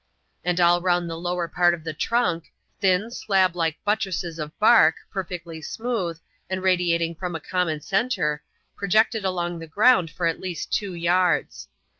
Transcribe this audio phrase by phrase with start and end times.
[0.43, 2.45] And all round the lower part of the trunk,
[2.79, 8.41] thin, slab like butti*esses of bark, perfectly smooth, and radiating from a common centre,
[8.75, 11.67] projected along the ground for at least two yards.